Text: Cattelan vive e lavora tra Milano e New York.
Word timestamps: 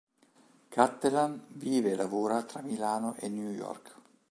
Cattelan 0.69 1.45
vive 1.49 1.91
e 1.91 1.95
lavora 1.95 2.41
tra 2.41 2.63
Milano 2.63 3.13
e 3.19 3.27
New 3.29 3.51
York. 3.51 3.93